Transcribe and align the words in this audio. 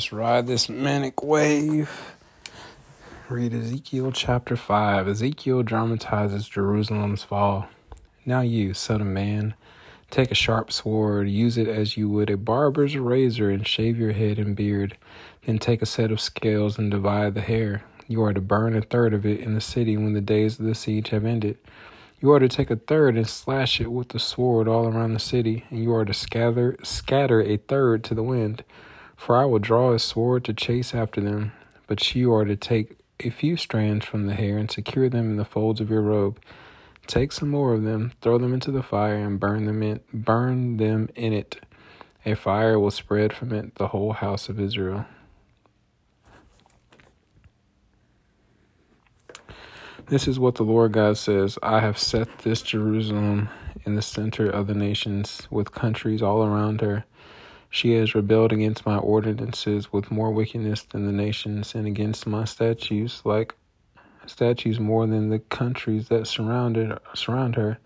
just 0.00 0.12
ride 0.12 0.46
this 0.46 0.70
manic 0.70 1.22
wave. 1.22 2.14
Read 3.28 3.52
Ezekiel 3.52 4.12
chapter 4.12 4.56
5. 4.56 5.06
Ezekiel 5.06 5.62
dramatizes 5.62 6.48
Jerusalem's 6.48 7.22
fall. 7.22 7.68
Now, 8.24 8.40
you, 8.40 8.72
son 8.72 9.02
of 9.02 9.06
man, 9.08 9.52
take 10.10 10.30
a 10.30 10.34
sharp 10.34 10.72
sword, 10.72 11.28
use 11.28 11.58
it 11.58 11.68
as 11.68 11.98
you 11.98 12.08
would 12.08 12.30
a 12.30 12.38
barber's 12.38 12.96
razor, 12.96 13.50
and 13.50 13.66
shave 13.66 13.98
your 13.98 14.12
head 14.12 14.38
and 14.38 14.56
beard. 14.56 14.96
Then 15.44 15.58
take 15.58 15.82
a 15.82 15.86
set 15.86 16.10
of 16.10 16.18
scales 16.18 16.78
and 16.78 16.90
divide 16.90 17.34
the 17.34 17.42
hair. 17.42 17.84
You 18.08 18.22
are 18.22 18.32
to 18.32 18.40
burn 18.40 18.74
a 18.74 18.80
third 18.80 19.12
of 19.12 19.26
it 19.26 19.40
in 19.40 19.52
the 19.52 19.60
city 19.60 19.98
when 19.98 20.14
the 20.14 20.22
days 20.22 20.58
of 20.58 20.64
the 20.64 20.74
siege 20.74 21.10
have 21.10 21.26
ended. 21.26 21.58
You 22.22 22.32
are 22.32 22.40
to 22.40 22.48
take 22.48 22.70
a 22.70 22.76
third 22.76 23.18
and 23.18 23.28
slash 23.28 23.82
it 23.82 23.92
with 23.92 24.08
the 24.08 24.18
sword 24.18 24.66
all 24.66 24.86
around 24.86 25.12
the 25.12 25.20
city, 25.20 25.66
and 25.68 25.84
you 25.84 25.92
are 25.94 26.06
to 26.06 26.14
scatter 26.14 26.78
scatter 26.82 27.42
a 27.42 27.58
third 27.58 28.02
to 28.04 28.14
the 28.14 28.22
wind. 28.22 28.64
For 29.20 29.36
I 29.36 29.44
will 29.44 29.58
draw 29.58 29.92
a 29.92 29.98
sword 29.98 30.44
to 30.46 30.54
chase 30.54 30.94
after 30.94 31.20
them, 31.20 31.52
but 31.86 32.14
you 32.14 32.32
are 32.32 32.46
to 32.46 32.56
take 32.56 32.98
a 33.20 33.28
few 33.28 33.58
strands 33.58 34.06
from 34.06 34.26
the 34.26 34.32
hair 34.32 34.56
and 34.56 34.70
secure 34.70 35.10
them 35.10 35.30
in 35.30 35.36
the 35.36 35.44
folds 35.44 35.78
of 35.78 35.90
your 35.90 36.00
robe. 36.00 36.40
Take 37.06 37.30
some 37.30 37.50
more 37.50 37.74
of 37.74 37.82
them, 37.82 38.12
throw 38.22 38.38
them 38.38 38.54
into 38.54 38.70
the 38.70 38.82
fire, 38.82 39.16
and 39.16 39.38
burn 39.38 39.66
them 39.66 39.82
in 39.82 40.00
burn 40.10 40.78
them 40.78 41.10
in 41.14 41.34
it. 41.34 41.60
A 42.24 42.34
fire 42.34 42.80
will 42.80 42.90
spread 42.90 43.34
from 43.34 43.52
it 43.52 43.74
the 43.74 43.88
whole 43.88 44.14
house 44.14 44.48
of 44.48 44.58
Israel. 44.58 45.04
This 50.06 50.26
is 50.26 50.38
what 50.38 50.54
the 50.54 50.62
Lord 50.62 50.92
God 50.92 51.18
says 51.18 51.58
I 51.62 51.80
have 51.80 51.98
set 51.98 52.38
this 52.38 52.62
Jerusalem 52.62 53.50
in 53.84 53.96
the 53.96 54.02
center 54.02 54.48
of 54.48 54.66
the 54.66 54.74
nations, 54.74 55.46
with 55.50 55.72
countries 55.72 56.22
all 56.22 56.42
around 56.42 56.80
her 56.80 57.04
she 57.70 57.92
has 57.94 58.14
rebelled 58.14 58.52
against 58.52 58.84
my 58.84 58.98
ordinances 58.98 59.92
with 59.92 60.10
more 60.10 60.32
wickedness 60.32 60.82
than 60.82 61.06
the 61.06 61.12
nations, 61.12 61.74
and 61.74 61.86
against 61.86 62.26
my 62.26 62.44
statutes, 62.44 63.22
like 63.24 63.54
statutes 64.26 64.78
more 64.78 65.06
than 65.06 65.30
the 65.30 65.38
countries 65.38 66.08
that 66.08 66.26
surrounded 66.26 66.98
surround 67.14 67.54
her. 67.54 67.78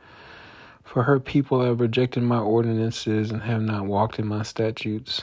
For 0.84 1.02
her 1.02 1.20
people 1.20 1.62
have 1.62 1.80
rejected 1.80 2.22
my 2.22 2.38
ordinances 2.38 3.30
and 3.30 3.42
have 3.42 3.62
not 3.62 3.86
walked 3.86 4.18
in 4.18 4.26
my 4.26 4.42
statutes. 4.42 5.22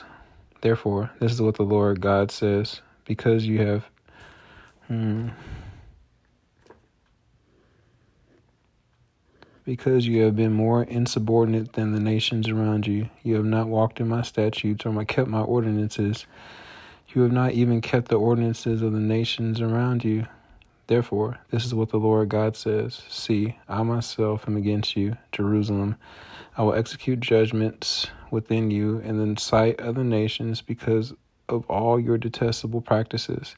Therefore, 0.60 1.10
this 1.18 1.32
is 1.32 1.42
what 1.42 1.56
the 1.56 1.64
Lord 1.64 2.00
God 2.00 2.30
says: 2.30 2.80
Because 3.04 3.44
you 3.44 3.66
have, 3.66 3.84
hmm, 4.86 5.28
Because 9.64 10.06
you 10.06 10.22
have 10.22 10.34
been 10.34 10.52
more 10.52 10.82
insubordinate 10.82 11.74
than 11.74 11.92
the 11.92 12.00
nations 12.00 12.48
around 12.48 12.86
you, 12.86 13.08
you 13.22 13.36
have 13.36 13.44
not 13.44 13.68
walked 13.68 14.00
in 14.00 14.08
my 14.08 14.22
statutes 14.22 14.84
or 14.84 14.92
my, 14.92 15.04
kept 15.04 15.28
my 15.28 15.40
ordinances. 15.40 16.26
You 17.10 17.22
have 17.22 17.32
not 17.32 17.52
even 17.52 17.80
kept 17.80 18.08
the 18.08 18.18
ordinances 18.18 18.82
of 18.82 18.92
the 18.92 18.98
nations 18.98 19.60
around 19.60 20.02
you. 20.02 20.26
Therefore, 20.88 21.38
this 21.50 21.64
is 21.64 21.74
what 21.74 21.90
the 21.90 21.98
Lord 21.98 22.28
God 22.28 22.56
says 22.56 23.02
See, 23.08 23.56
I 23.68 23.82
myself 23.84 24.48
am 24.48 24.56
against 24.56 24.96
you, 24.96 25.16
Jerusalem. 25.30 25.96
I 26.56 26.62
will 26.62 26.74
execute 26.74 27.20
judgments 27.20 28.08
within 28.32 28.70
you 28.70 28.98
in 28.98 29.34
the 29.34 29.40
sight 29.40 29.80
of 29.80 29.94
the 29.94 30.04
nations 30.04 30.60
because 30.60 31.14
of 31.48 31.64
all 31.70 32.00
your 32.00 32.18
detestable 32.18 32.80
practices. 32.80 33.54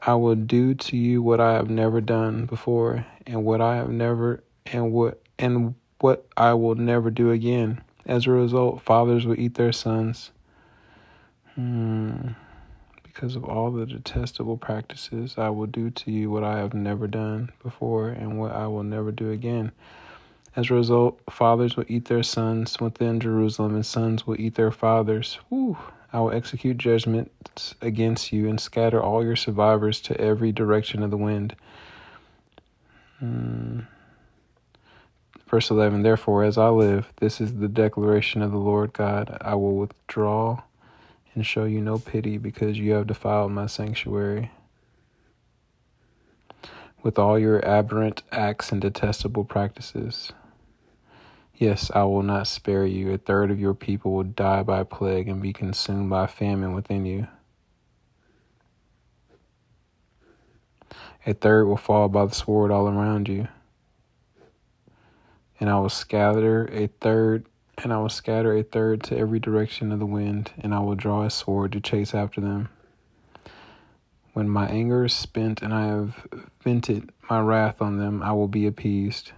I 0.00 0.14
will 0.14 0.36
do 0.36 0.74
to 0.74 0.96
you 0.96 1.22
what 1.22 1.40
I 1.40 1.54
have 1.54 1.68
never 1.68 2.00
done 2.00 2.46
before 2.46 3.04
and 3.26 3.44
what 3.44 3.60
I 3.60 3.76
have 3.76 3.90
never 3.90 4.44
and 4.72 4.92
what 4.92 5.20
and 5.38 5.74
what 6.00 6.26
I 6.36 6.54
will 6.54 6.74
never 6.74 7.10
do 7.10 7.30
again. 7.30 7.82
As 8.06 8.26
a 8.26 8.30
result, 8.30 8.82
fathers 8.82 9.26
will 9.26 9.38
eat 9.38 9.54
their 9.54 9.72
sons. 9.72 10.30
Hmm. 11.54 12.28
Because 13.02 13.34
of 13.34 13.44
all 13.44 13.72
the 13.72 13.84
detestable 13.84 14.56
practices, 14.56 15.34
I 15.36 15.50
will 15.50 15.66
do 15.66 15.90
to 15.90 16.10
you 16.10 16.30
what 16.30 16.44
I 16.44 16.58
have 16.58 16.72
never 16.72 17.08
done 17.08 17.50
before 17.62 18.10
and 18.10 18.38
what 18.38 18.52
I 18.52 18.68
will 18.68 18.84
never 18.84 19.10
do 19.10 19.32
again. 19.32 19.72
As 20.54 20.70
a 20.70 20.74
result, 20.74 21.20
fathers 21.30 21.76
will 21.76 21.84
eat 21.88 22.06
their 22.06 22.22
sons 22.22 22.80
within 22.80 23.20
Jerusalem, 23.20 23.74
and 23.74 23.84
sons 23.84 24.26
will 24.26 24.40
eat 24.40 24.54
their 24.54 24.70
fathers. 24.70 25.38
Whew. 25.48 25.76
I 26.12 26.20
will 26.20 26.32
execute 26.32 26.78
judgments 26.78 27.74
against 27.82 28.32
you 28.32 28.48
and 28.48 28.60
scatter 28.60 29.02
all 29.02 29.22
your 29.22 29.36
survivors 29.36 30.00
to 30.02 30.18
every 30.18 30.52
direction 30.52 31.02
of 31.02 31.10
the 31.10 31.16
wind. 31.16 31.54
Hmm. 33.18 33.80
Verse 35.48 35.70
11 35.70 36.02
Therefore, 36.02 36.44
as 36.44 36.58
I 36.58 36.68
live, 36.68 37.10
this 37.20 37.40
is 37.40 37.56
the 37.56 37.68
declaration 37.68 38.42
of 38.42 38.50
the 38.50 38.58
Lord 38.58 38.92
God 38.92 39.38
I 39.40 39.54
will 39.54 39.76
withdraw 39.76 40.62
and 41.34 41.46
show 41.46 41.64
you 41.64 41.80
no 41.80 41.98
pity 41.98 42.36
because 42.36 42.78
you 42.78 42.92
have 42.92 43.06
defiled 43.06 43.52
my 43.52 43.66
sanctuary 43.66 44.50
with 47.02 47.18
all 47.18 47.38
your 47.38 47.64
aberrant 47.64 48.22
acts 48.30 48.70
and 48.72 48.80
detestable 48.80 49.44
practices. 49.44 50.32
Yes, 51.54 51.90
I 51.94 52.04
will 52.04 52.22
not 52.22 52.46
spare 52.46 52.84
you. 52.84 53.12
A 53.14 53.18
third 53.18 53.50
of 53.50 53.58
your 53.58 53.74
people 53.74 54.12
will 54.12 54.24
die 54.24 54.62
by 54.62 54.84
plague 54.84 55.28
and 55.28 55.40
be 55.40 55.54
consumed 55.54 56.10
by 56.10 56.26
famine 56.26 56.74
within 56.74 57.06
you. 57.06 57.26
A 61.24 61.32
third 61.32 61.66
will 61.66 61.76
fall 61.78 62.08
by 62.08 62.26
the 62.26 62.34
sword 62.34 62.70
all 62.70 62.86
around 62.86 63.28
you 63.28 63.48
and 65.60 65.68
I 65.70 65.78
will 65.78 65.88
scatter 65.88 66.68
a 66.72 66.88
third, 67.00 67.46
and 67.78 67.92
I 67.92 67.98
will 67.98 68.08
scatter 68.08 68.56
a 68.56 68.62
third 68.62 69.02
to 69.04 69.18
every 69.18 69.40
direction 69.40 69.92
of 69.92 69.98
the 69.98 70.06
wind, 70.06 70.52
and 70.58 70.74
I 70.74 70.80
will 70.80 70.94
draw 70.94 71.24
a 71.24 71.30
sword 71.30 71.72
to 71.72 71.80
chase 71.80 72.14
after 72.14 72.40
them. 72.40 72.68
When 74.32 74.48
my 74.48 74.68
anger 74.68 75.04
is 75.04 75.14
spent 75.14 75.62
and 75.62 75.74
I 75.74 75.86
have 75.86 76.26
vented 76.62 77.10
my 77.28 77.40
wrath 77.40 77.82
on 77.82 77.98
them, 77.98 78.22
I 78.22 78.32
will 78.32 78.48
be 78.48 78.66
appeased. 78.66 79.32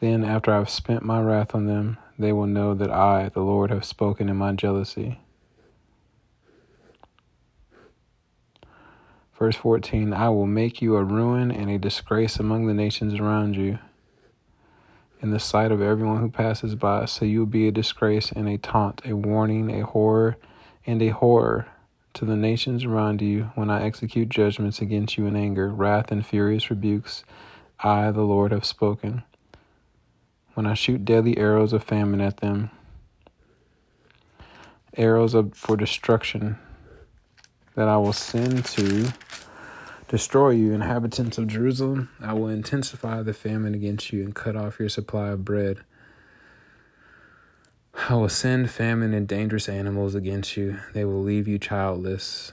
Then, 0.00 0.24
after 0.24 0.52
I 0.52 0.58
have 0.58 0.70
spent 0.70 1.02
my 1.02 1.20
wrath 1.20 1.56
on 1.56 1.66
them, 1.66 1.98
they 2.16 2.32
will 2.32 2.46
know 2.46 2.72
that 2.74 2.90
I, 2.90 3.30
the 3.30 3.40
Lord, 3.40 3.70
have 3.70 3.84
spoken 3.84 4.28
in 4.28 4.36
my 4.36 4.52
jealousy. 4.52 5.18
Verse 9.38 9.54
14 9.54 10.12
I 10.12 10.28
will 10.30 10.46
make 10.46 10.82
you 10.82 10.96
a 10.96 11.04
ruin 11.04 11.52
and 11.52 11.70
a 11.70 11.78
disgrace 11.78 12.38
among 12.40 12.66
the 12.66 12.74
nations 12.74 13.20
around 13.20 13.54
you, 13.54 13.78
in 15.20 15.30
the 15.30 15.38
sight 15.38 15.70
of 15.70 15.80
everyone 15.80 16.18
who 16.18 16.28
passes 16.28 16.74
by. 16.74 17.04
So 17.04 17.24
you 17.24 17.40
will 17.40 17.46
be 17.46 17.68
a 17.68 17.72
disgrace 17.72 18.32
and 18.32 18.48
a 18.48 18.58
taunt, 18.58 19.00
a 19.04 19.14
warning, 19.14 19.70
a 19.70 19.86
horror, 19.86 20.36
and 20.84 21.00
a 21.00 21.10
horror 21.10 21.66
to 22.14 22.24
the 22.24 22.36
nations 22.36 22.84
around 22.84 23.22
you 23.22 23.52
when 23.54 23.70
I 23.70 23.84
execute 23.84 24.28
judgments 24.28 24.80
against 24.80 25.16
you 25.16 25.26
in 25.26 25.36
anger, 25.36 25.68
wrath, 25.68 26.10
and 26.10 26.26
furious 26.26 26.68
rebukes. 26.68 27.22
I, 27.78 28.10
the 28.10 28.22
Lord, 28.22 28.50
have 28.50 28.64
spoken. 28.64 29.22
When 30.54 30.66
I 30.66 30.74
shoot 30.74 31.04
deadly 31.04 31.38
arrows 31.38 31.72
of 31.72 31.84
famine 31.84 32.20
at 32.20 32.38
them, 32.38 32.72
arrows 34.96 35.34
of, 35.34 35.54
for 35.54 35.76
destruction 35.76 36.58
that 37.76 37.86
I 37.86 37.96
will 37.98 38.12
send 38.12 38.64
to 38.64 39.12
destroy 40.08 40.50
you, 40.50 40.72
inhabitants 40.72 41.38
of 41.38 41.46
Jerusalem. 41.46 42.08
I 42.20 42.32
will 42.32 42.48
intensify 42.48 43.22
the 43.22 43.34
famine 43.34 43.74
against 43.74 44.12
you 44.12 44.22
and 44.22 44.34
cut 44.34 44.56
off 44.56 44.80
your 44.80 44.88
supply 44.88 45.28
of 45.28 45.44
bread. 45.44 45.80
I 48.08 48.14
will 48.14 48.28
send 48.28 48.70
famine 48.70 49.12
and 49.12 49.28
dangerous 49.28 49.68
animals 49.68 50.14
against 50.14 50.56
you. 50.56 50.78
They 50.94 51.04
will 51.04 51.22
leave 51.22 51.46
you 51.46 51.58
childless. 51.58 52.52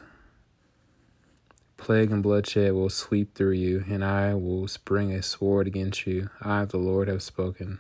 Plague 1.77 2.11
and 2.11 2.23
bloodshed 2.23 2.73
will 2.73 2.89
sweep 2.89 3.35
through 3.35 3.51
you, 3.51 3.85
and 3.88 4.03
I 4.03 4.33
will 4.33 4.67
spring 4.67 5.11
a 5.11 5.21
sword 5.21 5.67
against 5.67 6.07
you. 6.07 6.29
I, 6.41 6.65
the 6.65 6.77
Lord, 6.77 7.07
have 7.07 7.21
spoken. 7.21 7.80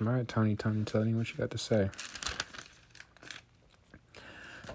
All 0.00 0.06
right, 0.08 0.26
Tony, 0.28 0.54
Tony, 0.56 0.84
Tony, 0.84 1.14
what 1.14 1.30
you 1.30 1.36
got 1.36 1.50
to 1.50 1.58
say? 1.58 1.90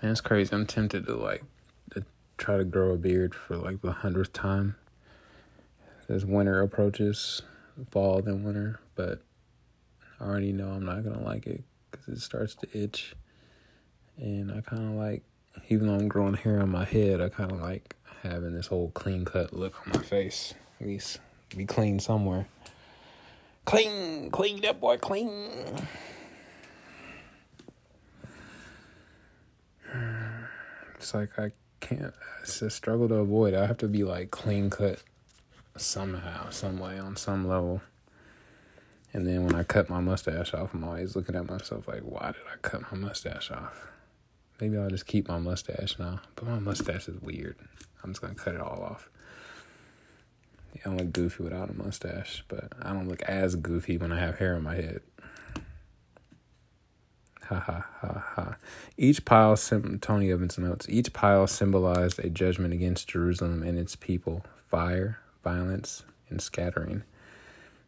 It's 0.01 0.21
crazy. 0.21 0.55
I'm 0.55 0.65
tempted 0.65 1.05
to 1.07 1.15
like 1.15 1.43
to 1.91 2.05
try 2.37 2.57
to 2.57 2.63
grow 2.63 2.93
a 2.93 2.97
beard 2.97 3.35
for 3.35 3.57
like 3.57 3.81
the 3.81 3.91
hundredth 3.91 4.33
time 4.33 4.75
as 6.07 6.25
winter 6.25 6.61
approaches, 6.61 7.41
fall 7.91 8.21
then 8.21 8.43
winter. 8.43 8.79
But 8.95 9.21
I 10.19 10.25
already 10.25 10.51
know 10.51 10.69
I'm 10.69 10.85
not 10.85 11.03
gonna 11.03 11.23
like 11.23 11.47
it 11.47 11.63
because 11.91 12.07
it 12.07 12.21
starts 12.21 12.55
to 12.55 12.67
itch, 12.73 13.13
and 14.17 14.51
I 14.51 14.61
kind 14.61 14.85
of 14.85 14.91
like, 14.95 15.23
even 15.69 15.87
though 15.87 15.95
I'm 15.95 16.07
growing 16.07 16.35
hair 16.35 16.61
on 16.61 16.69
my 16.69 16.85
head, 16.85 17.21
I 17.21 17.29
kind 17.29 17.51
of 17.51 17.61
like 17.61 17.95
having 18.23 18.53
this 18.53 18.67
whole 18.67 18.91
clean 18.91 19.25
cut 19.25 19.53
look 19.53 19.75
on 19.85 19.93
my 19.93 20.01
face. 20.01 20.53
At 20.79 20.87
least 20.87 21.19
be 21.55 21.65
clean 21.65 21.99
somewhere. 21.99 22.47
Clean, 23.65 24.31
clean 24.31 24.61
that 24.61 24.79
boy, 24.79 24.97
clean. 24.97 25.29
It's 30.99 31.13
like 31.13 31.39
I 31.39 31.51
can't. 31.79 32.13
It's 32.41 32.61
a 32.61 32.69
struggle 32.69 33.07
to 33.07 33.15
avoid. 33.15 33.53
I 33.53 33.65
have 33.65 33.77
to 33.77 33.87
be 33.87 34.03
like 34.03 34.31
clean 34.31 34.69
cut 34.69 35.01
somehow, 35.77 36.49
some 36.49 36.77
way, 36.77 36.99
on 36.99 37.15
some 37.15 37.47
level. 37.47 37.81
And 39.13 39.25
then 39.25 39.45
when 39.45 39.55
I 39.55 39.63
cut 39.63 39.89
my 39.89 40.01
mustache 40.01 40.53
off, 40.53 40.73
I'm 40.73 40.83
always 40.83 41.15
looking 41.15 41.35
at 41.35 41.49
myself 41.49 41.87
like, 41.87 42.01
why 42.01 42.27
did 42.27 42.43
I 42.51 42.57
cut 42.61 42.91
my 42.91 42.97
mustache 42.97 43.49
off? 43.49 43.87
Maybe 44.61 44.77
I'll 44.77 44.89
just 44.89 45.07
keep 45.07 45.29
my 45.29 45.39
mustache 45.39 45.97
now. 45.97 46.19
But 46.35 46.47
my 46.47 46.59
mustache 46.59 47.07
is 47.07 47.19
weird. 47.21 47.55
I'm 48.03 48.11
just 48.11 48.21
gonna 48.21 48.35
cut 48.35 48.55
it 48.55 48.61
all 48.61 48.83
off. 48.83 49.09
Yeah, 50.75 50.91
I 50.91 50.95
look 50.95 51.13
goofy 51.13 51.43
without 51.43 51.69
a 51.69 51.73
mustache, 51.73 52.43
but 52.47 52.73
I 52.81 52.93
don't 52.93 53.07
look 53.07 53.23
as 53.23 53.55
goofy 53.55 53.97
when 53.97 54.11
I 54.11 54.19
have 54.19 54.37
hair 54.37 54.55
on 54.55 54.63
my 54.63 54.75
head. 54.75 55.01
Ha 57.49 57.59
ha 57.59 57.85
ha 58.01 58.23
ha. 58.35 58.55
Each 58.95 59.25
pile, 59.25 59.57
Tony 59.57 60.31
Evans 60.31 60.59
notes, 60.59 60.85
each 60.87 61.11
pile 61.13 61.47
symbolized 61.47 62.19
a 62.19 62.29
judgment 62.29 62.75
against 62.75 63.07
Jerusalem 63.07 63.63
and 63.63 63.75
its 63.79 63.95
people 63.95 64.45
fire, 64.69 65.17
violence, 65.43 66.03
and 66.29 66.39
scattering. 66.39 67.01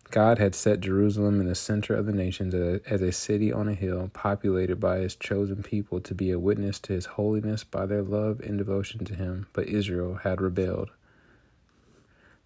God 0.10 0.40
had 0.40 0.56
set 0.56 0.80
Jerusalem 0.80 1.40
in 1.40 1.48
the 1.48 1.54
center 1.54 1.94
of 1.94 2.08
the 2.08 2.12
nations 2.12 2.56
as 2.88 3.04
a 3.04 3.12
city 3.12 3.54
on 3.54 3.68
a 3.68 3.76
hill, 3.76 4.10
populated 4.14 4.80
by 4.80 4.98
his 4.98 5.16
chosen 5.16 5.62
people 5.62 6.02
to 6.02 6.16
be 6.16 6.32
a 6.32 6.40
witness 6.40 6.80
to 6.80 6.94
his 6.94 7.06
holiness 7.06 7.64
by 7.64 7.86
their 7.86 8.02
love 8.02 8.40
and 8.40 8.58
devotion 8.58 9.06
to 9.06 9.14
him, 9.14 9.46
but 9.54 9.68
Israel 9.68 10.16
had 10.24 10.42
rebelled. 10.42 10.90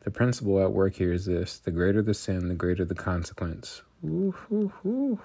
The 0.02 0.12
principle 0.12 0.62
at 0.62 0.74
work 0.74 0.96
here 0.96 1.14
is 1.14 1.28
this 1.28 1.58
the 1.60 1.72
greater 1.72 2.02
the 2.02 2.14
sin, 2.14 2.50
the 2.50 2.56
greater 2.56 2.84
the 2.84 2.94
consequence. 2.94 3.84
Ooh, 4.04 4.36
ooh, 4.52 4.74
ooh. 4.86 5.20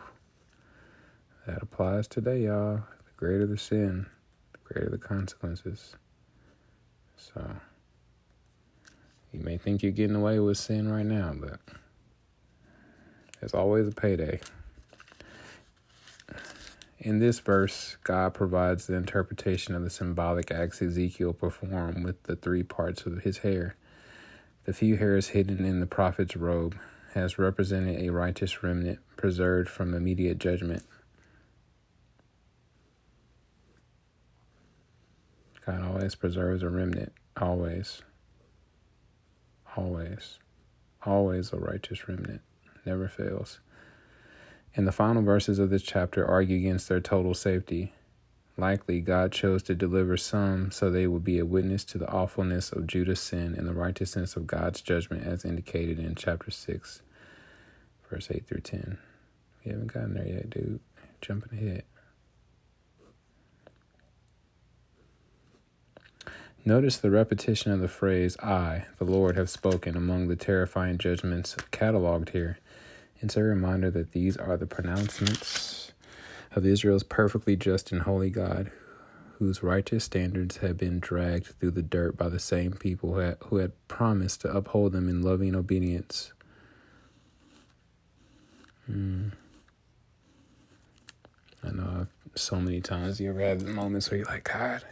That 1.47 1.63
applies 1.63 2.07
today, 2.07 2.43
y'all. 2.43 2.77
The 2.77 3.13
greater 3.17 3.47
the 3.47 3.59
sin, 3.59 4.07
the 4.53 4.59
greater 4.63 4.91
the 4.91 4.99
consequences. 4.99 5.97
So, 7.17 7.57
you 9.33 9.41
may 9.41 9.57
think 9.57 9.83
you're 9.83 9.93
getting 9.93 10.17
away 10.17 10.39
with 10.39 10.59
sin 10.59 10.91
right 10.91 11.07
now, 11.07 11.33
but 11.35 11.61
there's 13.41 13.55
always 13.55 13.89
a 13.89 13.93
payday. 13.93 14.41
In 16.99 17.19
this 17.19 17.41
verse, 17.41 17.97
God 18.05 18.35
provides 18.35 18.87
the 18.87 18.95
interpretation 18.95 19.75
of 19.75 19.83
the 19.83 19.89
symbolic 19.89 20.51
acts 20.51 20.83
Ezekiel 20.83 21.33
performed 21.33 22.05
with 22.05 22.23
the 22.25 22.37
three 22.37 22.63
parts 22.63 23.07
of 23.07 23.23
his 23.23 23.39
hair. 23.39 23.77
The 24.65 24.75
few 24.75 24.99
hairs 24.99 25.29
hidden 25.29 25.65
in 25.65 25.81
the 25.81 25.87
prophet's 25.87 26.37
robe 26.37 26.77
has 27.15 27.39
represented 27.39 28.03
a 28.03 28.11
righteous 28.11 28.63
remnant 28.63 28.99
preserved 29.17 29.71
from 29.71 29.95
immediate 29.95 30.39
judgment. 30.39 30.85
God 35.71 35.85
always 35.85 36.17
preserves 36.17 36.65
a 36.65 36.69
remnant. 36.69 37.13
Always. 37.41 38.03
Always. 39.77 40.39
Always 41.07 41.53
a 41.53 41.59
righteous 41.59 42.09
remnant. 42.09 42.41
Never 42.85 43.07
fails. 43.07 43.61
And 44.75 44.85
the 44.85 44.93
final 44.93 45.23
verses 45.23 45.61
of 45.61 45.71
this 45.71 45.83
chapter 45.83 46.27
argue 46.27 46.57
against 46.57 46.89
their 46.89 46.99
total 46.99 47.35
safety. 47.35 47.93
Likely, 48.57 49.01
God 49.01 49.31
chose 49.31 49.63
to 49.65 49.77
deliver 49.77 50.17
some 50.17 50.73
so 50.73 50.91
they 50.91 51.07
would 51.07 51.23
be 51.23 51.39
a 51.39 51.47
witness 51.47 51.85
to 51.85 51.99
the 51.99 52.11
awfulness 52.11 52.73
of 52.73 52.89
Judah's 52.89 53.21
sin 53.21 53.55
and 53.57 53.69
the 53.69 53.73
righteousness 53.73 54.35
of 54.35 54.49
God's 54.49 54.81
judgment, 54.81 55.25
as 55.25 55.45
indicated 55.45 56.01
in 56.01 56.17
chapter 56.17 56.51
6, 56.51 57.03
verse 58.11 58.29
8 58.29 58.45
through 58.45 58.63
10. 58.63 58.99
We 59.65 59.71
haven't 59.71 59.93
gotten 59.93 60.15
there 60.15 60.27
yet, 60.27 60.51
dude. 60.51 60.81
Jumping 61.21 61.57
ahead. 61.57 61.85
Notice 66.65 66.99
the 66.99 67.11
repetition 67.11 67.73
of 67.73 67.81
the 67.81 67.89
phrase, 67.89 68.37
I, 68.39 68.85
the 68.99 69.05
Lord, 69.05 69.37
have 69.37 69.49
spoken 69.49 69.97
among 69.97 70.29
the 70.29 70.37
terrifying 70.37 70.99
judgments 70.99 71.57
cataloged 71.73 72.31
here. 72.31 72.59
It's 73.21 73.37
a 73.37 73.43
reminder 73.43 73.91
that 73.91 74.13
these 74.13 74.37
are 74.37 74.59
the 74.59 74.67
pronouncements 74.67 75.93
of 76.55 76.67
Israel's 76.67 77.03
perfectly 77.03 77.57
just 77.57 77.93
and 77.93 78.03
holy 78.03 78.29
God, 78.29 78.71
whose 79.39 79.63
righteous 79.63 80.05
standards 80.05 80.59
have 80.59 80.77
been 80.77 81.01
dragged 81.01 81.47
through 81.59 81.71
the 81.71 81.83
dirt 81.83 82.19
by 82.19 82.29
the 82.29 82.39
same 82.39 82.73
people 82.73 83.15
who 83.15 83.21
had, 83.21 83.39
who 83.45 83.57
had 83.57 83.73
promised 83.89 84.43
to 84.43 84.55
uphold 84.55 84.93
them 84.93 85.09
in 85.09 85.23
loving 85.23 85.55
obedience. 85.55 86.33
Mm. 88.91 89.33
I 91.65 91.71
know 91.71 92.07
so 92.35 92.57
many 92.57 92.83
times 92.83 93.19
you 93.19 93.31
ever 93.31 93.41
had 93.41 93.63
moments 93.63 94.11
where 94.11 94.19
you're 94.19 94.27
like, 94.27 94.45
God, 94.45 94.85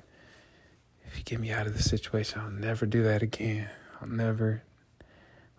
if 1.11 1.19
you 1.19 1.25
get 1.25 1.41
me 1.41 1.51
out 1.51 1.67
of 1.67 1.75
this 1.75 1.89
situation, 1.89 2.41
I'll 2.41 2.51
never 2.51 2.87
do 2.87 3.03
that 3.05 3.23
again. 3.23 3.69
I'll 4.01 4.09
never 4.09 4.63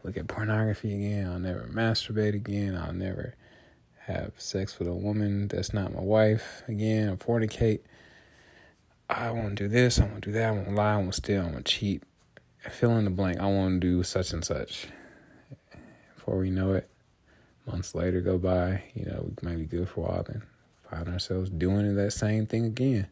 look 0.04 0.16
at 0.18 0.28
pornography 0.28 0.94
again. 0.94 1.30
I'll 1.30 1.40
never 1.40 1.70
masturbate 1.74 2.36
again. 2.36 2.76
I'll 2.76 2.94
never 2.94 3.36
have 4.06 4.34
sex 4.38 4.80
with 4.80 4.88
a 4.88 4.94
woman 4.94 5.48
that's 5.48 5.74
not 5.74 5.94
my 5.94 6.02
wife 6.02 6.64
again 6.68 7.10
or 7.10 7.18
fornicate. 7.18 7.82
I 9.10 9.32
won't 9.32 9.56
do 9.56 9.68
this. 9.68 10.00
I 10.00 10.06
won't 10.06 10.24
do 10.24 10.32
that. 10.34 10.48
I 10.48 10.52
won't 10.52 10.76
lie. 10.76 10.94
I 10.94 10.98
won't 10.98 11.16
steal. 11.16 11.42
I 11.42 11.52
won't 11.52 11.66
cheat. 11.66 12.04
Fill 12.70 12.98
in 12.98 13.06
the 13.06 13.10
blank. 13.10 13.40
I 13.40 13.46
won't 13.46 13.80
do 13.80 14.04
such 14.04 14.34
and 14.34 14.46
such. 14.46 14.88
Before 16.16 16.38
we 16.38 16.52
know 16.52 16.74
it, 16.74 16.90
months 17.66 17.96
later 17.96 18.22
go 18.22 18.38
by. 18.38 18.84
You 18.94 19.06
know, 19.06 19.32
we 19.42 19.50
might 19.50 19.58
be 19.58 19.66
good 19.66 19.90
for 19.90 20.02
a 20.02 20.12
while, 20.12 20.24
then 20.24 20.44
find 20.90 21.08
ourselves 21.08 21.50
doing 21.50 21.96
that 21.96 22.12
same 22.12 22.46
thing 22.46 22.66
again. 22.66 23.08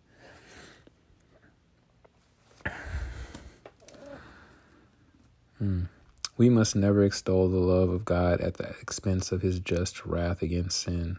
Hmm. 5.59 5.83
We 6.37 6.49
must 6.49 6.75
never 6.75 7.03
extol 7.03 7.49
the 7.49 7.57
love 7.57 7.89
of 7.89 8.05
God 8.05 8.41
at 8.41 8.55
the 8.55 8.69
expense 8.81 9.31
of 9.31 9.41
his 9.41 9.59
just 9.59 10.05
wrath 10.05 10.41
against 10.41 10.79
sin. 10.81 11.17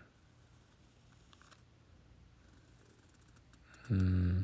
Hmm. 3.88 4.42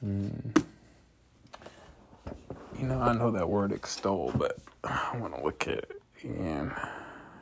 Hmm. 0.00 0.28
You 2.78 2.86
know, 2.86 3.00
I 3.00 3.12
know 3.14 3.30
that 3.30 3.48
word 3.48 3.72
extol, 3.72 4.32
but 4.36 4.58
I 4.84 5.16
want 5.18 5.34
to 5.36 5.42
look 5.42 5.68
at 5.68 5.78
it 5.78 6.02
again 6.22 6.72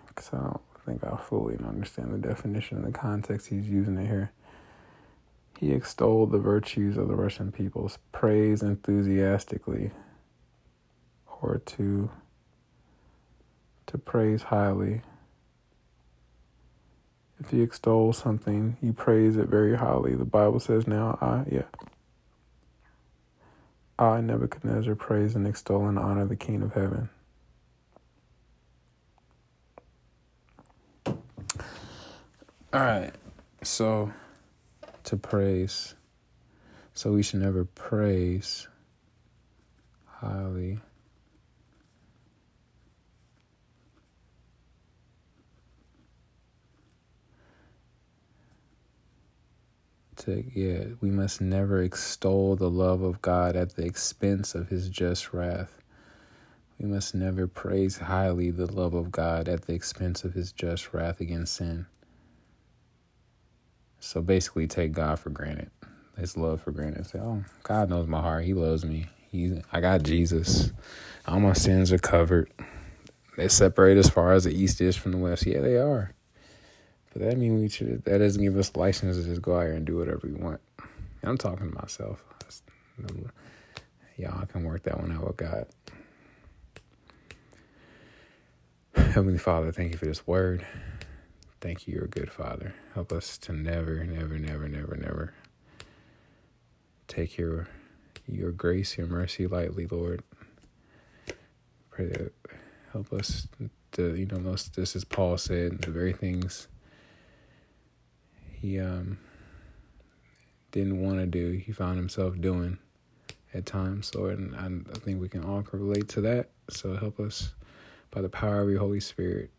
because 0.09 0.31
I 0.33 0.39
don't 0.39 0.61
think 0.87 1.05
I 1.05 1.17
fully 1.17 1.57
understand 1.67 2.13
the 2.13 2.19
definition 2.19 2.79
and 2.79 2.87
the 2.87 2.99
context 2.99 3.49
he's 3.49 3.69
using 3.69 3.97
it 3.99 4.07
here. 4.07 4.33
He 5.63 5.71
extolled 5.71 6.33
the 6.33 6.41
virtues 6.41 6.97
of 6.97 7.07
the 7.07 7.15
Russian 7.15 7.53
peoples, 7.53 8.01
praised 8.11 8.65
enthusiastically, 8.65 9.93
or 11.41 11.63
to 11.65 12.11
to 13.87 13.97
praise 13.97 14.43
highly. 14.43 15.03
If 17.39 17.53
you 17.53 17.63
extol 17.63 18.13
something, 18.13 18.77
you 18.83 18.93
praise 18.93 19.37
it 19.37 19.47
very 19.47 19.77
highly. 19.77 20.17
The 20.17 20.25
Bible 20.25 20.59
says 20.59 20.89
now, 20.89 21.17
I 21.21 21.45
yeah. 21.49 21.63
I, 24.01 24.21
Nebuchadnezzar, 24.21 24.97
praise 24.97 25.37
and 25.37 25.47
extol 25.47 25.87
and 25.87 25.97
honor 25.97 26.25
the 26.25 26.35
King 26.35 26.63
of 26.63 26.75
heaven. 26.75 27.09
All 31.07 32.81
right. 32.81 33.13
So 33.63 34.11
to 35.05 35.17
praise. 35.17 35.95
So 36.95 37.13
we 37.13 37.23
should 37.23 37.41
never 37.41 37.65
praise 37.65 38.69
highly. 40.07 40.79
To, 50.17 50.45
yeah, 50.55 50.85
we 51.01 51.11
must 51.11 51.41
never 51.41 51.83
extol 51.83 52.55
the 52.55 52.71
love 52.71 53.03
of 53.03 53.23
God 53.23 53.57
at 53.57 53.75
the 53.75 53.85
expense 53.85 54.55
of 54.55 54.69
his 54.69 54.89
just 54.89 55.33
wrath. 55.33 55.81
We 56.79 56.87
must 56.89 57.15
never 57.15 57.47
praise 57.49 57.99
highly 57.99 58.51
the 58.51 58.71
love 58.73 58.95
of 58.95 59.11
God 59.13 59.49
at 59.49 59.63
the 59.63 59.75
expense 59.75 60.25
of 60.25 60.35
his 60.35 60.53
just 60.53 60.93
wrath 60.95 61.21
against 61.21 61.55
sin. 61.57 61.87
So 64.03 64.21
basically, 64.21 64.67
take 64.67 64.91
God 64.91 65.21
for 65.21 65.31
granted, 65.31 65.71
His 66.19 66.37
love 66.37 66.61
for 66.61 66.73
granted. 66.73 67.07
Say, 67.07 67.21
oh, 67.21 67.45
God 67.63 67.89
knows 67.89 68.09
my 68.09 68.21
heart. 68.21 68.45
He 68.45 68.53
loves 68.53 68.85
me. 68.85 69.07
He, 69.31 69.63
I 69.73 69.81
got 69.81 70.03
Jesus. 70.03 70.73
All 71.25 71.39
my 71.39 71.53
sins 71.53 71.93
are 71.93 71.99
covered. 71.99 72.51
They 73.37 73.47
separate 73.47 73.97
as 73.97 74.11
far 74.11 74.33
as 74.33 74.43
the 74.43 74.53
east 74.53 74.81
is 74.81 74.97
from 74.97 75.13
the 75.13 75.19
west. 75.19 75.47
Yeah, 75.47 75.61
they 75.61 75.77
are. 75.77 76.15
But 77.13 77.23
that 77.23 77.39
means 77.39 77.61
we 77.61 77.69
should. 77.69 78.05
That 78.05 78.19
doesn't 78.19 78.43
give 78.43 78.59
us 78.59 78.75
license 78.75 79.19
to 79.19 79.23
just 79.23 79.41
go 79.41 79.57
out 79.57 79.67
here 79.67 79.75
and 79.75 79.87
do 79.87 79.99
whatever 79.99 80.23
we 80.25 80.33
want. 80.33 80.61
I'm 81.23 81.39
talking 81.39 81.71
to 81.71 81.75
myself. 81.81 82.25
Y'all 84.17 84.47
can 84.47 84.65
work 84.65 84.83
that 84.83 85.01
one 85.01 85.13
out 85.13 85.29
with 85.29 85.37
God. 85.37 85.67
Heavenly 88.97 89.39
Father, 89.39 89.71
thank 89.71 89.93
you 89.93 89.99
for 89.99 90.07
this 90.07 90.27
word. 90.27 90.67
Thank 91.63 91.87
you, 91.87 91.95
you're 91.95 92.07
a 92.07 92.09
good 92.09 92.33
father. 92.33 92.75
Help 92.93 93.13
us 93.13 93.39
to 93.39 93.53
never, 93.53 94.03
never, 94.05 94.37
never, 94.37 94.69
never, 94.69 94.97
never 94.97 95.35
take 97.07 97.39
your 97.39 97.69
your 98.27 98.51
grace, 98.51 98.99
your 98.99 99.07
mercy 99.07 99.47
lightly, 99.47 99.87
Lord. 99.87 100.25
pray 101.91 102.07
that 102.07 102.33
help 102.93 103.13
us 103.13 103.47
to, 103.93 104.17
you 104.17 104.27
know, 104.27 104.41
most 104.41 104.75
this 104.75 104.97
is 104.97 105.05
Paul 105.05 105.39
said, 105.39 105.83
the 105.83 105.93
very 105.93 106.13
things 106.13 106.67
he 108.51 108.81
um 108.81 109.19
didn't 110.73 111.01
want 111.01 111.19
to 111.19 111.27
do, 111.27 111.53
he 111.53 111.71
found 111.71 111.97
himself 111.97 112.41
doing 112.41 112.79
at 113.55 113.67
times. 113.67 114.13
Lord, 114.17 114.39
and 114.39 114.57
I, 114.57 114.93
I 114.93 114.99
think 114.99 115.21
we 115.21 115.29
can 115.29 115.45
all 115.45 115.65
relate 115.71 116.09
to 116.09 116.21
that. 116.23 116.51
So 116.71 116.97
help 116.97 117.21
us 117.21 117.55
by 118.11 118.21
the 118.21 118.29
power 118.29 118.63
of 118.63 118.69
your 118.71 118.81
Holy 118.81 119.01
Spirit, 119.01 119.51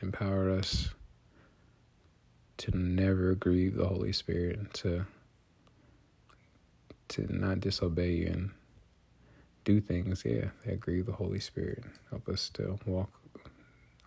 empower 0.00 0.50
us 0.50 0.88
to 2.60 2.76
never 2.76 3.34
grieve 3.34 3.74
the 3.74 3.86
Holy 3.86 4.12
Spirit, 4.12 4.74
to 4.74 5.06
to 7.08 7.26
not 7.34 7.58
disobey 7.58 8.26
and 8.26 8.50
do 9.64 9.80
things, 9.80 10.22
yeah, 10.24 10.50
that 10.64 10.78
grieve 10.78 11.06
the 11.06 11.12
Holy 11.12 11.40
Spirit. 11.40 11.82
Help 12.10 12.28
us 12.28 12.50
to 12.50 12.78
walk 12.86 13.10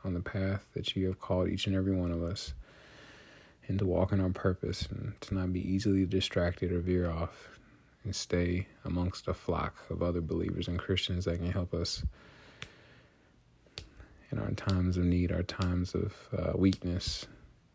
on 0.06 0.14
the 0.14 0.22
path 0.22 0.66
that 0.74 0.96
you 0.96 1.08
have 1.08 1.20
called 1.20 1.50
each 1.50 1.68
and 1.68 1.76
every 1.76 1.96
one 1.96 2.12
of 2.12 2.24
us 2.24 2.54
and 3.68 3.80
to 3.80 3.86
walk 3.86 4.12
in 4.12 4.22
our 4.22 4.30
purpose 4.30 4.88
and 4.92 5.20
to 5.22 5.34
not 5.34 5.52
be 5.52 5.60
easily 5.60 6.06
distracted 6.06 6.72
or 6.72 6.80
veer 6.80 7.10
off 7.10 7.50
and 8.04 8.16
stay 8.16 8.68
amongst 8.86 9.28
a 9.28 9.34
flock 9.34 9.76
of 9.90 10.04
other 10.04 10.22
believers 10.22 10.68
and 10.68 10.78
Christians 10.78 11.26
that 11.26 11.38
can 11.38 11.52
help 11.52 11.74
us 11.74 12.04
in 14.32 14.40
our 14.40 14.52
times 14.52 14.98
of 14.98 15.06
need, 15.06 15.32
our 15.32 15.44
times 15.44 15.96
of 15.96 16.14
uh, 16.38 16.52
weakness. 16.56 17.26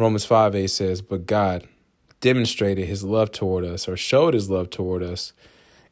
Romans 0.00 0.24
5 0.24 0.54
8 0.54 0.66
says, 0.66 1.02
But 1.02 1.26
God 1.26 1.68
demonstrated 2.20 2.86
his 2.86 3.04
love 3.04 3.32
toward 3.32 3.64
us, 3.64 3.86
or 3.86 3.98
showed 3.98 4.32
his 4.32 4.48
love 4.48 4.70
toward 4.70 5.02
us, 5.02 5.34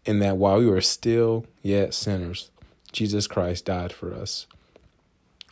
in 0.07 0.19
that 0.21 0.38
while 0.38 0.59
we 0.59 0.67
were 0.67 0.81
still 0.81 1.45
yet 1.61 1.93
sinners, 1.93 2.50
Jesus 2.91 3.27
Christ 3.27 3.67
died 3.67 3.93
for 3.93 4.15
us. 4.15 4.47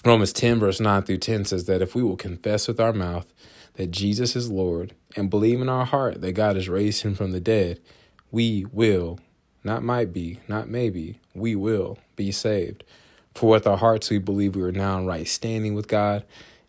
Romans 0.07 0.33
10, 0.33 0.59
verse 0.59 0.81
9 0.81 1.03
through 1.03 1.19
10 1.19 1.45
says 1.45 1.67
that 1.67 1.83
if 1.83 1.95
we 1.95 2.03
will 2.03 2.17
confess 2.17 2.67
with 2.67 2.81
our 2.81 2.95
mouth 2.95 3.31
that 3.75 3.91
Jesus 3.91 4.35
is 4.35 4.51
Lord 4.51 4.95
and 5.17 5.29
believe 5.29 5.61
in 5.61 5.69
our 5.69 5.85
heart 5.85 6.23
that 6.23 6.33
God 6.33 6.57
has 6.57 6.67
raised 6.67 7.03
him 7.03 7.15
from 7.15 7.33
the 7.33 7.41
dead, 7.41 7.79
we 8.31 8.65
will, 8.73 9.21
not 9.65 9.83
might 9.83 10.15
be, 10.15 10.41
not 10.49 10.67
maybe, 10.67 11.21
we 11.35 11.55
will 11.55 11.99
be 12.15 12.33
saved. 12.33 12.85
For 13.35 13.51
with 13.51 13.67
our 13.67 13.77
hearts 13.77 14.09
we 14.09 14.19
believe 14.19 14.57
we 14.57 14.63
are 14.63 14.73
now 14.73 14.99
in 14.99 15.05
right 15.05 15.29
standing 15.29 15.75
with 15.75 15.89
God, 15.89 16.25